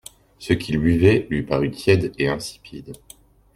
Ce 0.39 0.53
qu'il 0.53 0.79
buvait 0.79 1.27
lui 1.29 1.43
parut 1.43 1.69
tiède 1.69 2.11
et 2.17 2.27
insipide. 2.27 2.93